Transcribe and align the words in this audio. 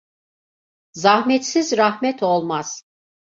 Zahmetsiz 0.93 1.77
rahmet 1.77 2.23
olmaz. 2.23 2.83